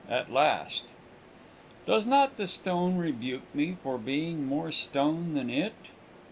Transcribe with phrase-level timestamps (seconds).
[0.09, 0.93] AT LAST IX.
[1.85, 5.75] "Does not the stone rebuke me For being more stone than it?"